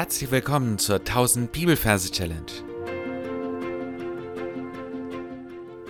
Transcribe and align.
Herzlich 0.00 0.30
willkommen 0.30 0.78
zur 0.78 1.00
1000 1.00 1.52
Bibelverse 1.52 2.10
Challenge. 2.10 2.50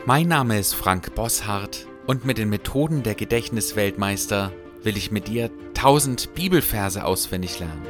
Mein 0.05 0.27
Name 0.27 0.59
ist 0.59 0.75
Frank 0.75 1.15
Bosshardt 1.15 1.87
und 2.09 2.25
mit 2.25 2.37
den 2.37 2.49
Methoden 2.49 3.05
der 3.05 3.15
Gedächtnisweltmeister 3.15 4.53
will 4.83 4.97
ich 4.97 5.13
mit 5.13 5.29
dir 5.29 5.49
1000 5.77 6.35
Bibelverse 6.35 7.05
auswendig 7.05 7.61
lernen. 7.61 7.87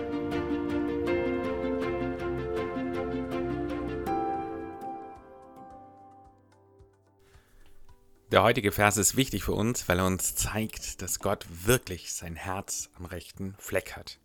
Der 8.31 8.43
heutige 8.43 8.73
Vers 8.73 8.99
ist 8.99 9.17
wichtig 9.17 9.43
für 9.45 9.55
uns, 9.55 9.89
weil 9.89 10.01
er 10.01 10.07
uns 10.07 10.35
zeigt, 10.35 11.01
dass 11.01 11.21
Gott 11.21 11.47
wirklich 11.65 12.13
sein 12.13 12.37
Herz 12.37 12.91
am 12.99 13.07
rechten 13.07 13.55
Fleck 13.59 13.97
hat. 13.97 14.19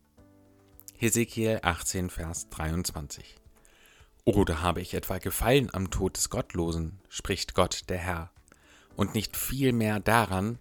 Hesekiel 0.97 1.59
18, 1.61 2.09
Vers 2.09 2.49
23. 2.51 3.35
Oder 4.23 4.61
habe 4.61 4.79
ich 4.79 4.93
etwa 4.93 5.17
gefallen 5.17 5.69
am 5.73 5.91
Tod 5.91 6.15
des 6.15 6.29
Gottlosen, 6.29 7.01
spricht 7.09 7.53
Gott 7.53 7.89
der 7.89 7.97
Herr, 7.97 8.31
und 8.95 9.13
nicht 9.13 9.35
vielmehr 9.35 9.99
daran, 9.99 10.57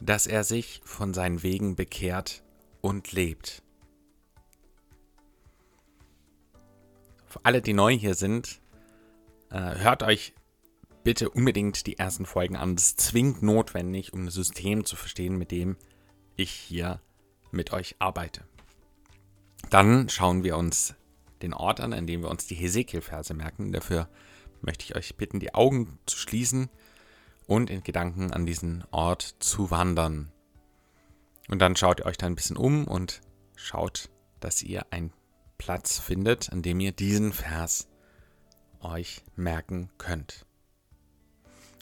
dass 0.00 0.26
er 0.26 0.42
sich 0.42 0.80
von 0.84 1.14
seinen 1.14 1.44
Wegen 1.44 1.76
bekehrt 1.76 2.42
und 2.80 3.12
lebt. 3.12 3.62
Für 7.26 7.44
alle, 7.44 7.62
die 7.62 7.72
neu 7.72 7.96
hier 7.96 8.16
sind, 8.16 8.60
äh, 9.50 9.76
hört 9.76 10.02
euch 10.02 10.34
bitte 11.04 11.30
unbedingt 11.30 11.86
die 11.86 11.96
ersten 11.96 12.26
Folgen 12.26 12.56
an. 12.56 12.74
Das 12.74 12.86
ist 12.86 13.00
zwingend 13.00 13.42
notwendig, 13.42 14.12
um 14.12 14.24
das 14.24 14.34
System 14.34 14.84
zu 14.84 14.96
verstehen, 14.96 15.38
mit 15.38 15.52
dem 15.52 15.76
ich 16.34 16.50
hier 16.50 17.00
mit 17.52 17.72
euch 17.72 17.94
arbeite. 18.00 18.42
Dann 19.70 20.08
schauen 20.08 20.44
wir 20.44 20.56
uns 20.56 20.94
den 21.42 21.52
Ort 21.52 21.80
an, 21.80 21.92
an 21.92 22.06
dem 22.06 22.22
wir 22.22 22.30
uns 22.30 22.46
die 22.46 22.54
Hesekiel-Verse 22.54 23.34
merken. 23.34 23.72
Dafür 23.72 24.08
möchte 24.62 24.84
ich 24.84 24.96
euch 24.96 25.16
bitten, 25.16 25.40
die 25.40 25.54
Augen 25.54 25.98
zu 26.06 26.16
schließen 26.16 26.70
und 27.46 27.70
in 27.70 27.82
Gedanken 27.82 28.32
an 28.32 28.46
diesen 28.46 28.84
Ort 28.90 29.36
zu 29.40 29.70
wandern. 29.70 30.32
Und 31.48 31.60
dann 31.60 31.76
schaut 31.76 32.00
ihr 32.00 32.06
euch 32.06 32.16
da 32.16 32.26
ein 32.26 32.34
bisschen 32.34 32.56
um 32.56 32.86
und 32.86 33.20
schaut, 33.54 34.08
dass 34.40 34.62
ihr 34.62 34.86
einen 34.90 35.12
Platz 35.58 35.98
findet, 35.98 36.52
an 36.52 36.62
dem 36.62 36.80
ihr 36.80 36.92
diesen 36.92 37.32
Vers 37.32 37.88
euch 38.80 39.24
merken 39.36 39.90
könnt. 39.98 40.46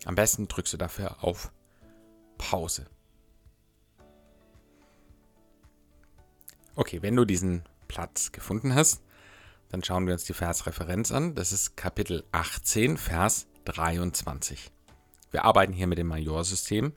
Am 0.04 0.14
besten 0.14 0.48
drückst 0.48 0.72
du 0.74 0.76
dafür 0.76 1.22
auf 1.24 1.52
Pause. 2.38 2.86
Okay, 6.76 7.02
wenn 7.02 7.16
du 7.16 7.24
diesen 7.24 7.62
Platz 7.94 8.32
gefunden 8.32 8.74
hast, 8.74 9.04
dann 9.68 9.84
schauen 9.84 10.06
wir 10.06 10.14
uns 10.14 10.24
die 10.24 10.34
Versreferenz 10.34 11.12
an. 11.12 11.36
Das 11.36 11.52
ist 11.52 11.76
Kapitel 11.76 12.24
18, 12.32 12.96
Vers 12.96 13.46
23. 13.66 14.72
Wir 15.30 15.44
arbeiten 15.44 15.72
hier 15.72 15.86
mit 15.86 15.98
dem 15.98 16.08
Majorsystem. 16.08 16.92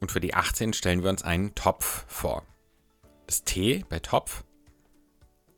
Und 0.00 0.10
für 0.10 0.20
die 0.20 0.32
18 0.32 0.72
stellen 0.72 1.02
wir 1.02 1.10
uns 1.10 1.22
einen 1.22 1.54
Topf 1.54 2.06
vor. 2.08 2.46
Das 3.26 3.44
T 3.44 3.84
bei 3.90 3.98
Topf 3.98 4.42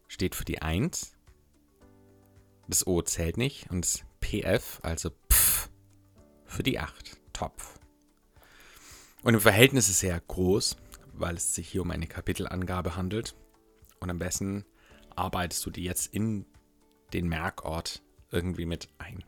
steht 0.08 0.34
für 0.34 0.44
die 0.44 0.60
1. 0.60 1.12
Das 2.66 2.88
O 2.88 3.00
zählt 3.00 3.36
nicht. 3.36 3.70
Und 3.70 3.84
das 3.84 4.02
PF, 4.20 4.80
also 4.82 5.10
Pf, 5.32 5.70
für 6.46 6.64
die 6.64 6.80
8. 6.80 7.16
Topf. 7.32 7.78
Und 9.22 9.34
im 9.34 9.40
Verhältnis 9.40 9.88
ist 9.88 10.00
sehr 10.00 10.20
groß, 10.20 10.76
weil 11.12 11.36
es 11.36 11.54
sich 11.54 11.68
hier 11.68 11.82
um 11.82 11.92
eine 11.92 12.08
Kapitelangabe 12.08 12.96
handelt. 12.96 13.36
Und 14.04 14.10
am 14.10 14.18
besten 14.18 14.66
arbeitest 15.16 15.64
du 15.64 15.70
die 15.70 15.82
jetzt 15.82 16.12
in 16.12 16.44
den 17.14 17.26
Merkort 17.26 18.02
irgendwie 18.30 18.66
mit 18.66 18.90
ein. 18.98 19.24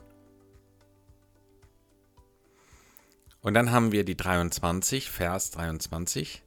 Und 3.40 3.54
dann 3.54 3.70
haben 3.70 3.90
wir 3.90 4.04
die 4.04 4.18
23, 4.18 5.08
Vers 5.08 5.50
23. 5.52 6.42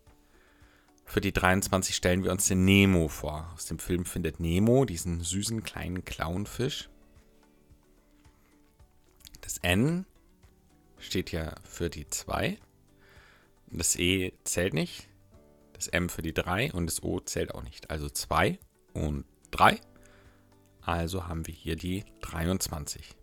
Für 1.05 1.21
die 1.21 1.33
23 1.33 1.95
stellen 1.95 2.23
wir 2.23 2.31
uns 2.31 2.47
den 2.47 2.65
Nemo 2.65 3.07
vor. 3.07 3.51
Aus 3.55 3.65
dem 3.65 3.79
Film 3.79 4.05
findet 4.05 4.39
Nemo 4.39 4.85
diesen 4.85 5.21
süßen 5.21 5.63
kleinen 5.63 6.05
Clownfisch. 6.05 6.87
Das 9.41 9.57
N 9.57 10.05
steht 10.99 11.31
ja 11.31 11.55
für 11.63 11.89
die 11.89 12.07
2. 12.07 12.59
Das 13.71 13.95
E 13.95 14.33
zählt 14.43 14.75
nicht 14.75 15.08
das 15.79 15.87
M 15.87 16.09
für 16.09 16.21
die 16.21 16.33
3 16.33 16.73
und 16.73 16.87
das 16.87 17.03
O 17.03 17.19
zählt 17.19 17.55
auch 17.55 17.63
nicht. 17.63 17.89
Also 17.89 18.09
2 18.09 18.59
und 18.93 19.25
3. 19.51 19.79
Also 20.81 21.27
haben 21.27 21.47
wir 21.47 21.53
hier 21.53 21.75
die 21.75 22.05
23. 22.21 23.15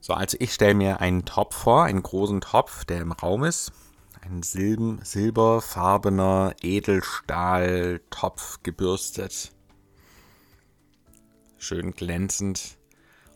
So, 0.00 0.14
also 0.14 0.36
ich 0.40 0.52
stelle 0.52 0.74
mir 0.74 1.00
einen 1.00 1.24
Topf 1.24 1.54
vor, 1.54 1.84
einen 1.84 2.02
großen 2.02 2.40
Topf, 2.40 2.84
der 2.84 3.02
im 3.02 3.12
Raum 3.12 3.44
ist. 3.44 3.72
Ein 4.20 4.42
Silben, 4.42 5.00
silberfarbener 5.04 6.54
Edelstahltopf 6.60 8.62
gebürstet. 8.62 9.52
Schön 11.56 11.92
glänzend. 11.92 12.78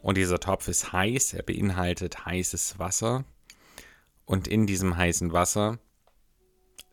Und 0.02 0.16
dieser 0.16 0.40
Topf 0.40 0.68
ist 0.68 0.92
heiß, 0.92 1.34
er 1.34 1.42
beinhaltet 1.42 2.26
heißes 2.26 2.78
Wasser. 2.78 3.24
Und 4.26 4.48
in 4.48 4.66
diesem 4.66 4.96
heißen 4.96 5.32
Wasser 5.32 5.78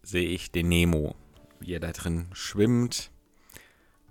sehe 0.03 0.29
ich 0.29 0.51
den 0.51 0.69
Nemo, 0.69 1.15
wie 1.59 1.73
er 1.73 1.79
da 1.79 1.91
drin 1.91 2.27
schwimmt. 2.33 3.11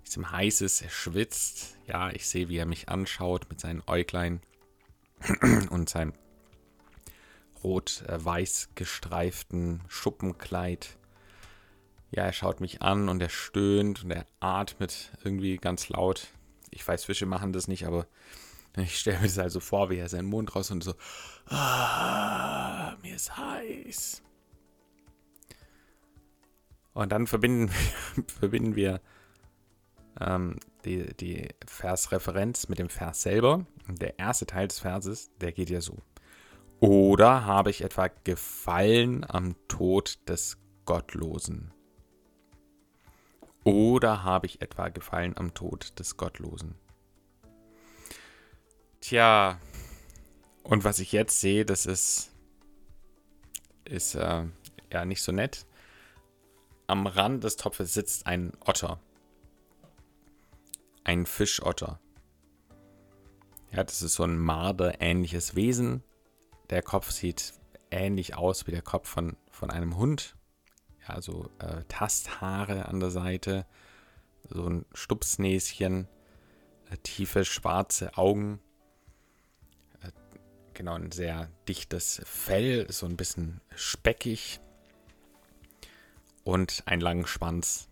Wie 0.01 0.07
es 0.07 0.17
ihm 0.17 0.29
heiß 0.29 0.61
ist, 0.61 0.81
er 0.81 0.89
schwitzt. 0.89 1.77
Ja, 1.87 2.11
ich 2.11 2.27
sehe, 2.27 2.49
wie 2.49 2.57
er 2.57 2.65
mich 2.65 2.89
anschaut 2.89 3.47
mit 3.49 3.61
seinen 3.61 3.81
Äuglein 3.87 4.41
und 5.69 5.89
seinem 5.89 6.13
rot-weiß 7.63 8.71
gestreiften 8.75 9.81
Schuppenkleid. 9.87 10.97
Ja, 12.11 12.25
er 12.25 12.33
schaut 12.33 12.59
mich 12.59 12.81
an 12.81 13.07
und 13.07 13.21
er 13.21 13.29
stöhnt 13.29 14.03
und 14.03 14.11
er 14.11 14.25
atmet 14.41 15.11
irgendwie 15.23 15.55
ganz 15.57 15.87
laut. 15.87 16.27
Ich 16.71 16.85
weiß, 16.85 17.05
Fische 17.05 17.25
machen 17.25 17.53
das 17.53 17.69
nicht, 17.69 17.87
aber 17.87 18.05
ich 18.77 18.99
stelle 18.99 19.19
mir 19.19 19.27
das 19.27 19.39
also 19.39 19.59
vor, 19.59 19.89
wie 19.89 19.97
er 19.97 20.09
seinen 20.09 20.27
Mund 20.27 20.55
raus 20.55 20.71
und 20.71 20.83
so, 20.83 20.93
ah, 21.47 22.95
mir 23.01 23.15
ist 23.15 23.37
heiß. 23.37 24.23
Und 26.93 27.11
dann 27.11 27.27
verbinden, 27.27 27.71
verbinden 28.39 28.75
wir 28.75 29.01
ähm, 30.19 30.59
die, 30.85 31.13
die 31.15 31.49
Versreferenz 31.65 32.69
mit 32.69 32.79
dem 32.79 32.89
Vers 32.89 33.23
selber. 33.23 33.65
Der 33.87 34.19
erste 34.19 34.45
Teil 34.45 34.67
des 34.67 34.79
Verses, 34.79 35.31
der 35.41 35.51
geht 35.51 35.69
ja 35.69 35.81
so. 35.81 35.97
Oder 36.79 37.45
habe 37.45 37.69
ich 37.69 37.83
etwa 37.83 38.09
gefallen 38.23 39.25
am 39.27 39.55
Tod 39.67 40.19
des 40.27 40.57
Gottlosen? 40.85 41.71
Oder 43.63 44.23
habe 44.23 44.47
ich 44.47 44.61
etwa 44.61 44.89
gefallen 44.89 45.37
am 45.37 45.53
Tod 45.53 45.97
des 45.97 46.17
Gottlosen? 46.17 46.75
Tja, 49.03 49.59
und 50.63 50.85
was 50.85 50.99
ich 50.99 51.11
jetzt 51.11 51.41
sehe, 51.41 51.65
das 51.65 51.85
ist, 51.85 52.31
ist 53.83 54.15
äh, 54.15 54.45
ja 54.93 55.03
nicht 55.03 55.21
so 55.21 55.33
nett. 55.33 55.65
Am 56.87 57.05
Rand 57.05 57.43
des 57.43 57.57
Topfes 57.57 57.93
sitzt 57.93 58.27
ein 58.27 58.53
Otter. 58.61 59.01
Ein 61.03 61.25
Fischotter. 61.25 61.99
Ja, 63.73 63.83
das 63.83 64.01
ist 64.01 64.13
so 64.13 64.23
ein 64.23 64.37
Marder-ähnliches 64.37 65.53
Wesen. 65.53 66.01
Der 66.69 66.81
Kopf 66.81 67.11
sieht 67.11 67.55
ähnlich 67.91 68.37
aus 68.37 68.67
wie 68.67 68.71
der 68.71 68.83
Kopf 68.83 69.09
von, 69.09 69.35
von 69.51 69.69
einem 69.69 69.97
Hund. 69.97 70.37
Ja, 71.09 71.21
so 71.21 71.49
äh, 71.59 71.83
Tasthaare 71.89 72.85
an 72.85 73.01
der 73.01 73.11
Seite, 73.11 73.65
so 74.47 74.65
ein 74.65 74.85
Stupsnäschen, 74.93 76.07
äh, 76.89 76.95
tiefe 77.03 77.43
schwarze 77.43 78.17
Augen 78.17 78.61
genau, 80.73 80.95
ein 80.95 81.11
sehr 81.11 81.49
dichtes 81.67 82.21
Fell, 82.25 82.91
so 82.91 83.05
ein 83.05 83.17
bisschen 83.17 83.61
speckig 83.75 84.59
und 86.43 86.83
einen 86.85 87.01
langen 87.01 87.27
Schwanz. 87.27 87.87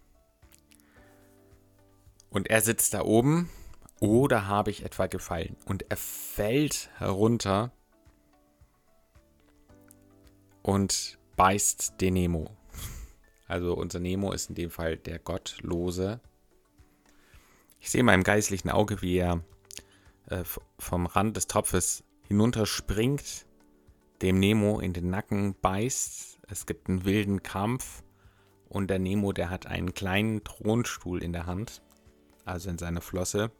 Und 2.30 2.50
er 2.50 2.62
sitzt 2.62 2.94
da 2.94 3.04
oben, 3.04 3.50
oder 4.00 4.48
habe 4.48 4.72
ich 4.72 4.84
etwa 4.84 5.08
gefallen? 5.08 5.56
Und 5.66 5.86
er 5.90 5.98
fällt 5.98 6.90
herunter 6.98 7.72
und 10.64 11.20
beißt 11.36 12.02
den 12.02 12.16
Nemo. 12.16 12.50
Also 13.48 13.74
unser 13.74 14.00
Nemo 14.00 14.32
ist 14.32 14.50
in 14.50 14.56
dem 14.56 14.72
Fall 14.72 14.98
der 14.98 15.20
Gottlose. 15.20 16.20
Ich 17.80 17.92
sehe 17.92 18.00
in 18.00 18.06
meinem 18.06 18.24
geistlichen 18.24 18.70
Auge, 18.70 19.02
wie 19.02 19.18
er 19.18 19.44
äh, 20.28 20.44
vom 20.80 21.06
Rand 21.06 21.36
des 21.36 21.48
Topfes 21.48 22.04
hinunterspringt, 22.32 23.46
dem 24.22 24.40
Nemo 24.40 24.80
in 24.80 24.94
den 24.94 25.10
Nacken 25.10 25.54
beißt. 25.62 26.40
Es 26.48 26.66
gibt 26.66 26.88
einen 26.88 27.04
wilden 27.04 27.44
Kampf 27.44 28.04
Und 28.70 28.88
der 28.90 29.00
Nemo, 29.00 29.34
der 29.34 29.50
hat 29.50 29.66
einen 29.66 29.94
kleinen 29.94 30.46
Thronstuhl 30.46 31.22
in 31.22 31.34
der 31.34 31.46
Hand, 31.46 31.82
also 32.46 32.70
in 32.70 32.78
seiner 32.78 33.02
Flosse. 33.02 33.52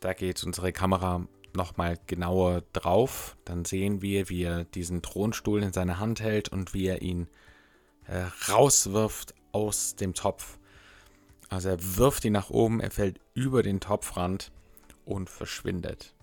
Da 0.00 0.14
geht 0.14 0.42
unsere 0.44 0.72
Kamera 0.72 1.28
nochmal 1.54 1.98
genauer 2.06 2.62
drauf. 2.72 3.36
Dann 3.44 3.66
sehen 3.66 4.00
wir, 4.00 4.30
wie 4.30 4.44
er 4.44 4.64
diesen 4.64 5.02
Thronstuhl 5.02 5.62
in 5.62 5.74
seiner 5.74 5.98
Hand 5.98 6.20
hält 6.20 6.48
und 6.48 6.72
wie 6.72 6.86
er 6.86 7.02
ihn 7.02 7.28
äh, 8.06 8.24
rauswirft 8.50 9.34
aus 9.52 9.94
dem 9.94 10.14
Topf. 10.14 10.58
Also 11.50 11.68
er 11.68 11.98
wirft 11.98 12.24
ihn 12.24 12.32
nach 12.32 12.48
oben, 12.48 12.80
er 12.80 12.90
fällt 12.90 13.20
über 13.34 13.62
den 13.62 13.80
Topfrand 13.80 14.52
und 15.04 15.28
verschwindet. 15.28 16.15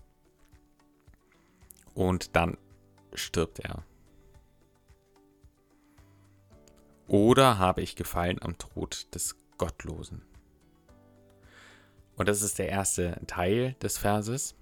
Und 1.94 2.36
dann 2.36 2.58
stirbt 3.14 3.60
er. 3.60 3.84
Oder 7.06 7.58
habe 7.58 7.82
ich 7.82 7.96
gefallen 7.96 8.38
am 8.40 8.58
Tod 8.58 9.14
des 9.14 9.36
Gottlosen? 9.58 10.22
Und 12.16 12.28
das 12.28 12.42
ist 12.42 12.58
der 12.58 12.68
erste 12.68 13.20
Teil 13.26 13.74
des 13.82 13.98
Verses. 13.98 14.54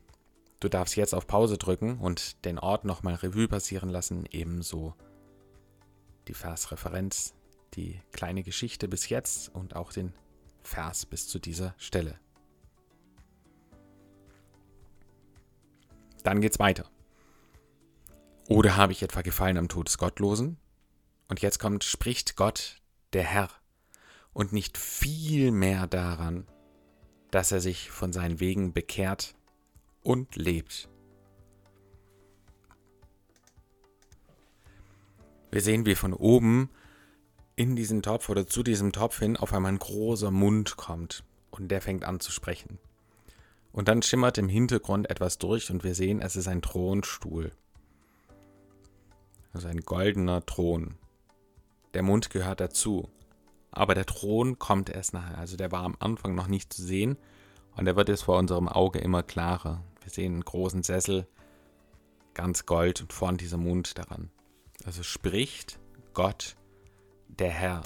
Du 0.60 0.68
darfst 0.68 0.96
jetzt 0.96 1.14
auf 1.14 1.26
Pause 1.26 1.58
drücken 1.58 1.98
und 1.98 2.44
den 2.44 2.58
Ort 2.58 2.84
nochmal 2.84 3.14
Revue 3.14 3.48
passieren 3.48 3.90
lassen, 3.90 4.26
ebenso 4.30 4.94
die 6.28 6.34
Versreferenz, 6.34 7.34
die 7.74 8.00
kleine 8.12 8.42
Geschichte 8.42 8.88
bis 8.88 9.08
jetzt 9.08 9.48
und 9.54 9.76
auch 9.76 9.92
den 9.92 10.14
Vers 10.62 11.06
bis 11.06 11.28
zu 11.28 11.38
dieser 11.38 11.74
Stelle. 11.78 12.18
Dann 16.22 16.40
geht's 16.40 16.58
weiter. 16.58 16.88
Oder 18.52 18.76
habe 18.76 18.92
ich 18.92 19.02
etwa 19.02 19.22
gefallen 19.22 19.56
am 19.56 19.68
Tod 19.68 19.88
des 19.88 19.96
Gottlosen? 19.96 20.58
Und 21.28 21.40
jetzt 21.40 21.58
kommt, 21.58 21.84
spricht 21.84 22.36
Gott, 22.36 22.82
der 23.14 23.22
Herr, 23.22 23.48
und 24.34 24.52
nicht 24.52 24.76
viel 24.76 25.50
mehr 25.50 25.86
daran, 25.86 26.46
dass 27.30 27.50
er 27.50 27.62
sich 27.62 27.90
von 27.90 28.12
seinen 28.12 28.40
Wegen 28.40 28.74
bekehrt 28.74 29.34
und 30.02 30.36
lebt. 30.36 30.90
Wir 35.50 35.62
sehen, 35.62 35.86
wie 35.86 35.94
von 35.94 36.12
oben 36.12 36.68
in 37.56 37.74
diesen 37.74 38.02
Topf 38.02 38.28
oder 38.28 38.46
zu 38.46 38.62
diesem 38.62 38.92
Topf 38.92 39.18
hin 39.18 39.38
auf 39.38 39.54
einmal 39.54 39.72
ein 39.72 39.78
großer 39.78 40.30
Mund 40.30 40.76
kommt 40.76 41.24
und 41.50 41.68
der 41.68 41.80
fängt 41.80 42.04
an 42.04 42.20
zu 42.20 42.30
sprechen. 42.30 42.78
Und 43.72 43.88
dann 43.88 44.02
schimmert 44.02 44.36
im 44.36 44.50
Hintergrund 44.50 45.08
etwas 45.08 45.38
durch 45.38 45.70
und 45.70 45.84
wir 45.84 45.94
sehen, 45.94 46.20
es 46.20 46.36
ist 46.36 46.48
ein 46.48 46.60
Thronstuhl. 46.60 47.52
Also 49.52 49.68
ein 49.68 49.80
goldener 49.80 50.44
Thron. 50.44 50.96
Der 51.94 52.02
Mund 52.02 52.30
gehört 52.30 52.60
dazu. 52.60 53.10
Aber 53.70 53.94
der 53.94 54.06
Thron 54.06 54.58
kommt 54.58 54.90
erst 54.90 55.14
nachher. 55.14 55.38
Also 55.38 55.56
der 55.56 55.72
war 55.72 55.84
am 55.84 55.96
Anfang 55.98 56.34
noch 56.34 56.46
nicht 56.46 56.72
zu 56.72 56.82
sehen 56.82 57.16
und 57.76 57.86
der 57.86 57.96
wird 57.96 58.08
jetzt 58.08 58.24
vor 58.24 58.38
unserem 58.38 58.68
Auge 58.68 58.98
immer 58.98 59.22
klarer. 59.22 59.82
Wir 60.02 60.10
sehen 60.10 60.34
einen 60.34 60.44
großen 60.44 60.82
Sessel, 60.82 61.26
ganz 62.34 62.66
gold 62.66 63.00
und 63.00 63.12
vorn 63.12 63.36
dieser 63.36 63.56
Mund 63.56 63.98
daran. 63.98 64.30
Also 64.84 65.02
spricht 65.02 65.78
Gott 66.12 66.56
der 67.28 67.50
Herr. 67.50 67.82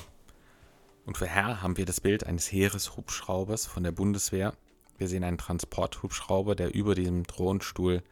Und 1.04 1.16
für 1.16 1.26
Herr 1.26 1.62
haben 1.62 1.76
wir 1.76 1.84
das 1.84 2.00
Bild 2.00 2.26
eines 2.26 2.50
Heereshubschraubers 2.50 3.66
von 3.66 3.84
der 3.84 3.92
Bundeswehr. 3.92 4.54
Wir 4.98 5.08
sehen 5.08 5.22
einen 5.22 5.38
Transporthubschrauber, 5.38 6.56
der 6.56 6.74
über 6.74 6.94
diesem 6.94 7.26
Thronstuhl 7.26 8.02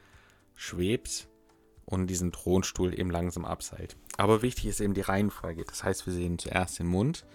schwebt 0.54 1.28
und 1.84 2.06
diesen 2.08 2.32
Thronstuhl 2.32 2.98
eben 2.98 3.10
langsam 3.10 3.44
abseilt. 3.44 3.96
Aber 4.16 4.42
wichtig 4.42 4.66
ist 4.66 4.80
eben 4.80 4.94
die 4.94 5.00
Reihenfolge. 5.00 5.64
Das 5.64 5.84
heißt, 5.84 6.06
wir 6.06 6.12
sehen 6.12 6.38
zuerst 6.38 6.78
den 6.78 6.86
Mund, 6.86 7.26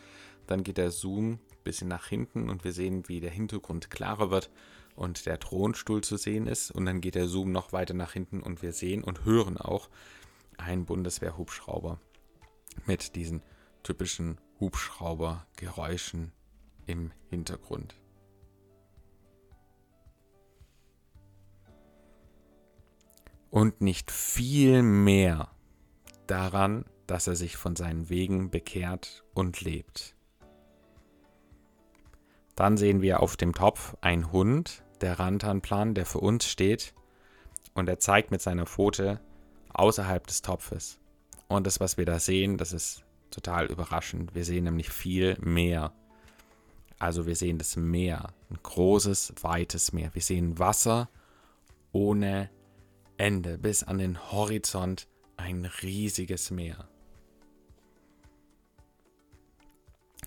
dann 0.47 0.63
geht 0.63 0.77
der 0.77 0.91
Zoom 0.91 1.33
ein 1.33 1.39
bisschen 1.63 1.87
nach 1.87 2.07
hinten 2.07 2.49
und 2.49 2.63
wir 2.63 2.71
sehen, 2.71 3.07
wie 3.07 3.19
der 3.19 3.29
Hintergrund 3.29 3.91
klarer 3.91 4.31
wird 4.31 4.49
und 4.95 5.25
der 5.25 5.39
Thronstuhl 5.39 6.01
zu 6.01 6.17
sehen 6.17 6.47
ist. 6.47 6.71
Und 6.71 6.85
dann 6.85 7.01
geht 7.01 7.15
der 7.15 7.27
Zoom 7.27 7.51
noch 7.51 7.71
weiter 7.71 7.93
nach 7.93 8.13
hinten 8.13 8.41
und 8.41 8.61
wir 8.61 8.73
sehen 8.73 9.03
und 9.03 9.25
hören 9.25 9.57
auch 9.57 9.89
einen 10.57 10.85
Bundeswehrhubschrauber 10.85 11.99
mit 12.85 13.15
diesen 13.15 13.43
typischen 13.83 14.39
Hubschraubergeräuschen 14.59 16.31
im 16.85 17.11
Hintergrund. 17.29 17.95
Und 23.49 23.81
nicht 23.81 24.11
viel 24.11 24.83
mehr 24.83 25.49
daran, 26.27 26.85
dass 27.07 27.27
er 27.27 27.35
sich 27.35 27.57
von 27.57 27.75
seinen 27.75 28.09
Wegen 28.09 28.51
bekehrt 28.51 29.23
und 29.33 29.61
lebt. 29.61 30.15
Dann 32.55 32.77
sehen 32.77 33.01
wir 33.01 33.21
auf 33.21 33.37
dem 33.37 33.53
Topf 33.53 33.95
einen 34.01 34.31
Hund, 34.31 34.83
der 35.01 35.17
Rantanplan, 35.17 35.95
der 35.95 36.05
für 36.05 36.19
uns 36.19 36.45
steht, 36.45 36.93
und 37.73 37.87
er 37.87 37.99
zeigt 37.99 38.31
mit 38.31 38.41
seiner 38.41 38.65
Pfote 38.65 39.19
außerhalb 39.73 40.27
des 40.27 40.41
Topfes. 40.41 40.99
Und 41.47 41.65
das, 41.65 41.79
was 41.79 41.97
wir 41.97 42.05
da 42.05 42.19
sehen, 42.19 42.57
das 42.57 42.73
ist 42.73 43.03
total 43.31 43.67
überraschend. 43.67 44.35
Wir 44.35 44.45
sehen 44.45 44.65
nämlich 44.65 44.89
viel 44.89 45.37
mehr. 45.39 45.93
Also 46.99 47.25
wir 47.25 47.35
sehen 47.35 47.57
das 47.57 47.77
Meer, 47.77 48.33
ein 48.49 48.59
großes, 48.61 49.33
weites 49.41 49.93
Meer. 49.93 50.13
Wir 50.13 50.21
sehen 50.21 50.59
Wasser 50.59 51.09
ohne 51.91 52.49
Ende, 53.19 53.57
bis 53.57 53.83
an 53.83 53.97
den 53.97 54.31
Horizont 54.31 55.07
ein 55.37 55.65
riesiges 55.81 56.51
Meer. 56.51 56.87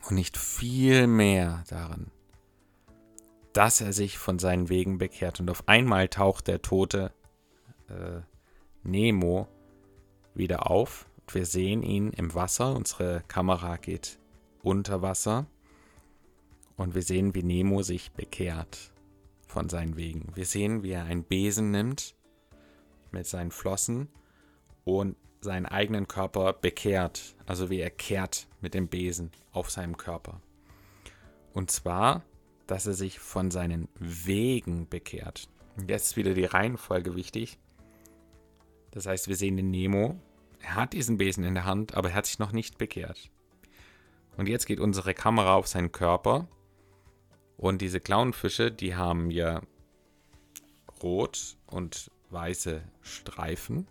Und 0.09 0.17
nicht 0.17 0.37
viel 0.37 1.06
mehr 1.06 1.65
daran, 1.69 2.11
dass 3.53 3.81
er 3.81 3.93
sich 3.93 4.19
von 4.19 4.39
seinen 4.39 4.69
Wegen 4.69 4.99
bekehrt. 4.99 5.41
Und 5.41 5.50
auf 5.50 5.69
einmal 5.69 6.09
taucht 6.09 6.49
der 6.49 6.62
tote 6.62 7.12
äh, 7.89 8.21
Nemo 8.83 9.49
wieder 10.35 10.71
auf 10.71 11.06
wir 11.35 11.47
sehen 11.47 11.83
ihn 11.83 12.11
im 12.11 12.35
Wasser. 12.35 12.75
Unsere 12.75 13.23
Kamera 13.29 13.77
geht 13.77 14.19
unter 14.62 15.03
Wasser. 15.03 15.47
Und 16.77 16.95
wir 16.95 17.03
sehen, 17.03 17.35
wie 17.35 17.43
Nemo 17.43 17.83
sich 17.83 18.12
bekehrt 18.12 18.93
von 19.47 19.69
seinen 19.69 19.97
Wegen. 19.97 20.33
Wir 20.35 20.47
sehen, 20.47 20.83
wie 20.83 20.91
er 20.91 21.05
einen 21.05 21.25
Besen 21.25 21.71
nimmt 21.71 22.15
mit 23.12 23.26
seinen 23.26 23.50
Flossen 23.50 24.09
und 24.85 25.17
seinen 25.41 25.67
eigenen 25.67 26.09
Körper 26.09 26.53
bekehrt. 26.53 27.37
Also 27.47 27.71
wie 27.71 27.81
er 27.81 27.90
kehrt 27.90 28.49
mit 28.61 28.75
dem 28.75 28.88
Besen 28.88 29.31
auf 29.52 29.71
seinem 29.71 29.97
Körper. 29.97 30.40
Und 31.52 31.71
zwar, 31.71 32.23
dass 32.66 32.87
er 32.87 32.95
sich 32.95 33.19
von 33.19 33.50
seinen 33.50 33.88
Wegen 33.99 34.88
bekehrt. 34.88 35.49
Und 35.76 35.90
jetzt 35.90 36.09
ist 36.09 36.16
wieder 36.16 36.35
die 36.35 36.45
Reihenfolge 36.45 37.16
wichtig. 37.16 37.59
Das 38.90 39.07
heißt, 39.07 39.28
wir 39.28 39.37
sehen 39.37 39.57
den 39.57 39.71
Nemo 39.71 40.19
er 40.62 40.76
hat 40.76 40.92
diesen 40.92 41.19
Besen 41.19 41.45
in 41.45 41.54
der 41.54 41.64
Hand, 41.64 41.95
aber 41.95 42.11
er 42.11 42.14
hat 42.14 42.26
sich 42.26 42.38
noch 42.38 42.52
nicht 42.52 42.78
bekehrt. 42.78 43.31
Und 44.37 44.49
jetzt 44.49 44.66
geht 44.66 44.81
unsere 44.81 45.12
Kamera 45.12 45.57
auf 45.57 45.66
seinen 45.66 45.92
Körper. 45.92 46.49
Und 47.57 47.83
diese 47.83 48.00
Clownfische, 48.00 48.71
die 48.71 48.95
haben 48.95 49.31
ja 49.31 49.61
rot 51.02 51.57
und 51.66 52.11
weiße 52.33 52.83
Streifen. 53.01 53.87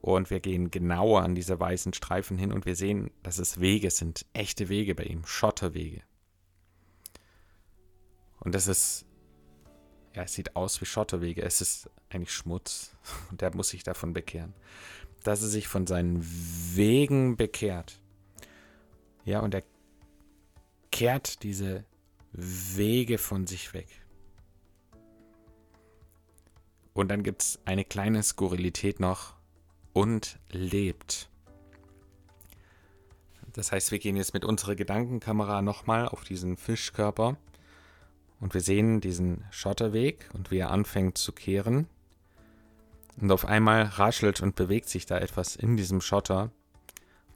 Und 0.00 0.30
wir 0.30 0.40
gehen 0.40 0.70
genauer 0.70 1.22
an 1.22 1.34
diese 1.34 1.58
weißen 1.58 1.92
Streifen 1.92 2.38
hin 2.38 2.52
und 2.52 2.64
wir 2.64 2.76
sehen, 2.76 3.10
dass 3.22 3.38
es 3.38 3.60
Wege 3.60 3.90
sind, 3.90 4.24
echte 4.32 4.68
Wege 4.68 4.94
bei 4.94 5.04
ihm, 5.04 5.26
Schotterwege. 5.26 6.02
Und 8.38 8.54
das 8.54 8.68
ist 8.68 9.06
ja, 10.16 10.22
es 10.22 10.32
sieht 10.32 10.56
aus 10.56 10.80
wie 10.80 10.86
Schotterwege. 10.86 11.42
Es 11.42 11.60
ist 11.60 11.90
eigentlich 12.08 12.32
Schmutz. 12.32 12.96
Und 13.30 13.42
der 13.42 13.54
muss 13.54 13.68
sich 13.68 13.84
davon 13.84 14.14
bekehren. 14.14 14.54
Dass 15.22 15.42
er 15.42 15.48
sich 15.48 15.68
von 15.68 15.86
seinen 15.86 16.24
Wegen 16.74 17.36
bekehrt. 17.36 18.00
Ja, 19.24 19.40
und 19.40 19.54
er 19.54 19.64
kehrt 20.92 21.42
diese 21.42 21.84
Wege 22.32 23.18
von 23.18 23.48
sich 23.48 23.74
weg. 23.74 23.88
Und 26.96 27.08
dann 27.08 27.22
gibt 27.22 27.42
es 27.42 27.58
eine 27.66 27.84
kleine 27.84 28.22
Skurrilität 28.22 29.00
noch. 29.00 29.34
Und 29.92 30.38
lebt. 30.50 31.28
Das 33.52 33.70
heißt, 33.70 33.90
wir 33.90 33.98
gehen 33.98 34.16
jetzt 34.16 34.32
mit 34.32 34.44
unserer 34.44 34.74
Gedankenkamera 34.74 35.60
nochmal 35.62 36.08
auf 36.08 36.24
diesen 36.24 36.56
Fischkörper 36.56 37.36
und 38.40 38.52
wir 38.52 38.60
sehen 38.60 39.00
diesen 39.00 39.44
Schotterweg 39.50 40.28
und 40.34 40.50
wie 40.50 40.58
er 40.58 40.70
anfängt 40.70 41.16
zu 41.16 41.32
kehren. 41.32 41.86
Und 43.18 43.30
auf 43.30 43.44
einmal 43.44 43.82
raschelt 43.82 44.40
und 44.42 44.56
bewegt 44.56 44.88
sich 44.88 45.06
da 45.06 45.18
etwas 45.18 45.56
in 45.56 45.76
diesem 45.76 46.02
Schotter. 46.02 46.50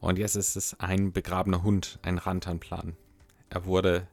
Und 0.01 0.19
jetzt 0.19 0.37
ist 0.37 0.57
es 0.57 0.79
ein 0.81 1.13
begrabener 1.13 1.63
Hund, 1.63 1.99
ein 2.03 2.19
Rantanplan. 2.19 2.97
Er 3.51 3.65
wurde 3.65 4.07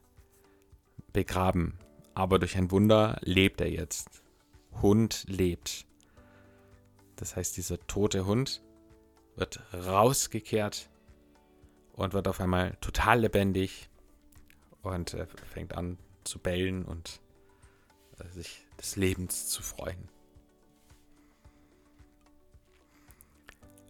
begraben, 1.12 1.78
aber 2.14 2.38
durch 2.38 2.56
ein 2.56 2.70
Wunder 2.70 3.18
lebt 3.22 3.60
er 3.60 3.70
jetzt. 3.70 4.22
Hund 4.82 5.24
lebt. 5.28 5.86
Das 7.16 7.36
heißt, 7.36 7.56
dieser 7.56 7.78
tote 7.86 8.26
Hund 8.26 8.62
wird 9.36 9.60
rausgekehrt 9.72 10.88
und 11.92 12.12
wird 12.12 12.28
auf 12.28 12.40
einmal 12.40 12.76
total 12.80 13.20
lebendig 13.20 13.88
und 14.82 15.14
äh, 15.14 15.26
fängt 15.52 15.76
an 15.76 15.98
zu 16.24 16.38
bellen 16.38 16.84
und 16.84 17.20
äh, 18.18 18.28
sich 18.28 18.66
des 18.78 18.96
Lebens 18.96 19.48
zu 19.48 19.62
freuen. 19.62 20.08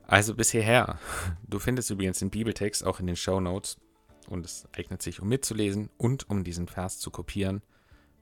Also 0.06 0.34
bis 0.34 0.50
hierher. 0.50 0.98
Du 1.46 1.58
findest 1.58 1.90
übrigens 1.90 2.18
den 2.18 2.30
Bibeltext 2.30 2.82
auch 2.82 2.98
in 2.98 3.06
den 3.06 3.16
Show 3.16 3.40
Notes 3.40 3.76
und 4.26 4.46
es 4.46 4.66
eignet 4.72 5.02
sich, 5.02 5.20
um 5.20 5.28
mitzulesen 5.28 5.90
und 5.98 6.30
um 6.30 6.44
diesen 6.44 6.66
Vers 6.66 6.98
zu 6.98 7.10
kopieren, 7.10 7.62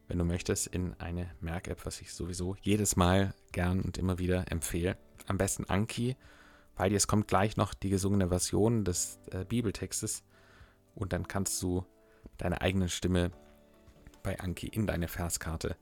wenn 0.09 0.19
du 0.19 0.25
möchtest, 0.25 0.67
in 0.69 0.95
eine 0.99 1.31
Merk-App, 1.41 1.85
was 1.85 2.01
ich 2.01 2.13
sowieso 2.13 2.57
jedes 2.61 2.97
Mal 2.97 3.35
gern 3.53 3.81
und 3.81 3.99
immer 3.99 4.19
wieder 4.19 4.51
empfehle. 4.51 4.97
Am 5.27 5.39
besten 5.39 5.65
Anki, 5.65 6.17
weil 6.77 6.95
es 6.95 7.07
kommt 7.07 7.29
gleich 7.29 7.57
noch 7.57 7.75
die 7.75 7.91
gesungene 7.91 8.29
Version 8.29 8.85
des 8.85 9.19
äh, 9.31 9.45
Bibeltextes 9.45 10.23
und 10.95 11.13
dann 11.13 11.27
kannst 11.27 11.61
du 11.63 11.85
deine 12.37 12.61
eigene 12.61 12.89
Stimme 12.89 13.31
bei 14.23 14.39
Anki 14.39 14.67
in 14.69 14.87
deine 14.87 15.09
Verskarte 15.09 15.77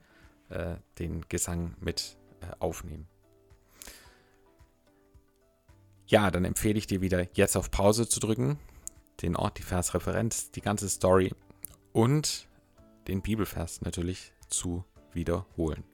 äh, 0.49 0.77
den 0.99 1.29
Gesang 1.29 1.75
mit 1.81 2.17
äh, 2.41 2.47
aufnehmen. 2.59 3.09
Ja, 6.07 6.31
dann 6.31 6.45
empfehle 6.45 6.79
ich 6.79 6.87
dir 6.87 7.01
wieder 7.01 7.27
jetzt 7.35 7.57
auf 7.57 7.71
Pause 7.71 8.09
zu 8.09 8.21
drücken, 8.21 8.59
den 9.23 9.37
Ort, 9.37 9.59
die 9.59 9.63
Versreferenz, 9.63 10.51
die 10.51 10.61
ganze 10.61 10.89
Story 10.89 11.33
und 11.93 12.47
den 13.09 13.23
Bibelvers 13.23 13.81
natürlich 13.83 14.33
zu 14.49 14.85
wiederholen. 15.13 15.85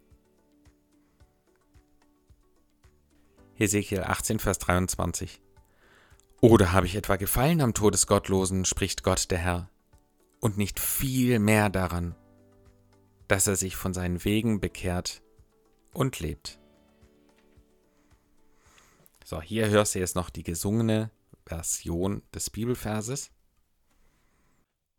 Hesekiel 3.54 4.02
18, 4.02 4.38
Vers 4.38 4.58
23. 4.58 5.42
Oder 6.40 6.72
habe 6.72 6.86
ich 6.86 6.96
etwa 6.96 7.16
gefallen 7.16 7.60
am 7.60 7.74
Tod 7.74 7.92
des 7.92 8.06
Gottlosen, 8.06 8.64
spricht 8.64 9.02
Gott 9.02 9.30
der 9.30 9.38
Herr, 9.38 9.70
und 10.40 10.56
nicht 10.56 10.80
viel 10.80 11.38
mehr 11.38 11.68
daran, 11.68 12.14
dass 13.28 13.46
er 13.46 13.56
sich 13.56 13.76
von 13.76 13.92
seinen 13.92 14.24
Wegen 14.24 14.60
bekehrt 14.60 15.22
und 15.92 16.18
lebt. 16.20 16.58
So, 19.24 19.42
hier 19.42 19.68
hörst 19.68 19.94
du 19.94 19.98
jetzt 19.98 20.16
noch 20.16 20.30
die 20.30 20.42
gesungene 20.42 21.10
Version 21.44 22.22
des 22.34 22.48
Bibelverses. 22.50 23.30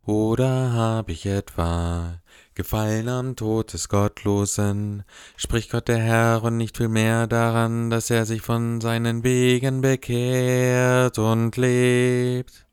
Oder 0.04 0.72
habe 0.72 1.12
ich 1.12 1.26
etwa 1.26 2.20
gefallen 2.54 3.08
am 3.08 3.36
Tod 3.36 3.72
des 3.72 3.88
Gottlosen? 3.88 5.04
Spricht 5.36 5.70
Gott 5.70 5.86
der 5.86 5.98
Herr 5.98 6.42
und 6.42 6.56
nicht 6.56 6.76
viel 6.76 6.88
mehr 6.88 7.28
daran, 7.28 7.88
dass 7.88 8.10
er 8.10 8.26
sich 8.26 8.42
von 8.42 8.80
seinen 8.80 9.22
Wegen 9.22 9.80
bekehrt 9.80 11.18
und 11.18 11.56
lebt. 11.56 12.66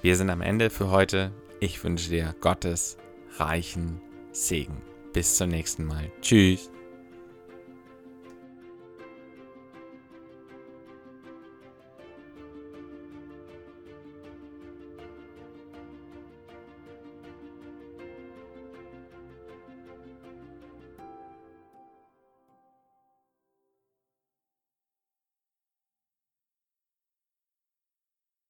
Wir 0.00 0.16
sind 0.16 0.30
am 0.30 0.40
Ende 0.40 0.70
für 0.70 0.90
heute. 0.90 1.30
Ich 1.60 1.82
wünsche 1.84 2.08
dir 2.08 2.34
Gottes 2.40 2.96
reichen 3.36 4.00
Segen. 4.32 4.80
Bis 5.12 5.36
zum 5.36 5.50
nächsten 5.50 5.84
Mal. 5.84 6.10
Tschüss. 6.22 6.70